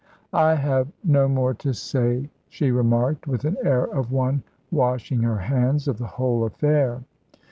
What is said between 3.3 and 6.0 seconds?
an air of one washing her hands of